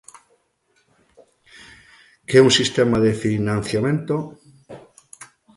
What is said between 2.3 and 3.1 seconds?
é un sistema